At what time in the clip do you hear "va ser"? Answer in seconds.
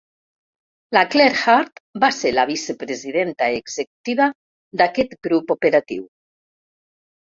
2.05-2.33